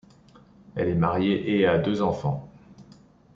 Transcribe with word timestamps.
Elle 0.75 0.87
est 0.89 0.95
mariée 0.95 1.59
et 1.59 1.67
a 1.67 1.77
deux 1.77 2.01
enfants. 2.01 2.49